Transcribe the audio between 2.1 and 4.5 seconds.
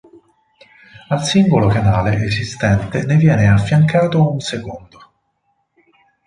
esistente ne viene affiancato un